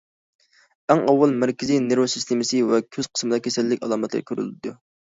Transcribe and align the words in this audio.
ئەڭ 0.93 1.03
ئاۋۋال 1.11 1.35
مەركىزىي 1.43 1.81
نېرۋا 1.89 2.07
سىستېمىسى 2.15 2.65
ۋە 2.73 2.83
كۆز 2.97 3.13
قىسمىدا 3.15 3.43
كېسەللىك 3.49 3.89
ئالامەتلىرى 3.89 4.31
كۆرۈلىدۇ. 4.35 4.79